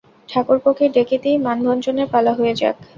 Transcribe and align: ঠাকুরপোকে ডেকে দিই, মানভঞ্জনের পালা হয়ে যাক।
ঠাকুরপোকে 0.29 0.85
ডেকে 0.95 1.17
দিই, 1.23 1.37
মানভঞ্জনের 1.37 2.07
পালা 2.13 2.31
হয়ে 2.33 2.53
যাক। 2.55 2.75